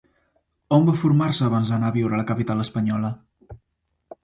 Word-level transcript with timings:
On 0.77 0.87
va 0.87 0.95
formar-se 1.01 1.43
abans 1.49 1.73
d'anar 1.75 1.91
a 1.93 1.95
viure 1.99 2.19
a 2.19 2.23
la 2.23 2.27
capital 2.33 2.65
espanyola? 2.67 3.15